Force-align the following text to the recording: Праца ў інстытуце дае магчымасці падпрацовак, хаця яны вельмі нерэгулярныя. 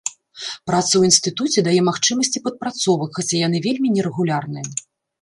Праца 0.69 0.89
ў 0.97 1.01
інстытуце 1.09 1.59
дае 1.69 1.77
магчымасці 1.91 2.43
падпрацовак, 2.49 3.09
хаця 3.21 3.35
яны 3.47 3.57
вельмі 3.71 3.97
нерэгулярныя. 4.01 4.67